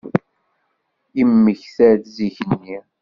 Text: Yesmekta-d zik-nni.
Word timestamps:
Yesmekta-d 1.17 2.03
zik-nni. 2.15 2.79